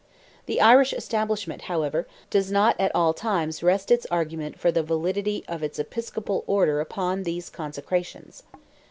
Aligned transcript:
The 0.47 0.59
Irish 0.61 0.93
Establishment, 0.93 1.61
however, 1.69 2.07
does 2.31 2.51
not 2.51 2.75
at 2.79 2.89
all 2.95 3.13
times 3.13 3.61
rest 3.61 3.91
its 3.91 4.07
argument 4.09 4.57
for 4.59 4.71
the 4.71 4.81
validity 4.81 5.43
of 5.47 5.61
its 5.61 5.77
episcopal 5.77 6.43
Order 6.47 6.79
upon 6.79 7.21
these 7.21 7.51
consecrations. 7.51 8.41